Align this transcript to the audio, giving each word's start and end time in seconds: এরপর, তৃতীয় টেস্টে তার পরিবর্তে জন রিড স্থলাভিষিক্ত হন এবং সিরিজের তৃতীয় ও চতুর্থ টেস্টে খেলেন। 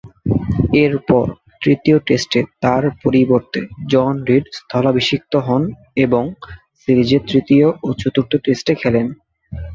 এরপর, 0.83 1.25
তৃতীয় 1.61 1.97
টেস্টে 2.07 2.39
তার 2.61 2.83
পরিবর্তে 3.03 3.59
জন 3.91 4.13
রিড 4.29 4.45
স্থলাভিষিক্ত 4.57 5.33
হন 5.47 5.63
এবং 6.05 6.23
সিরিজের 6.81 7.21
তৃতীয় 7.31 7.67
ও 7.83 7.97
চতুর্থ 8.01 8.31
টেস্টে 8.45 8.73
খেলেন। 8.81 9.07